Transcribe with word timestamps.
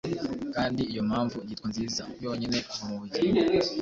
kandi 0.55 0.81
Iyo 0.91 1.01
mpamvu, 1.09 1.37
yitwa 1.47 1.67
Nziza, 1.71 2.03
yonyine 2.23 2.57
kuva 2.69 2.83
Mubugingo. 2.89 3.41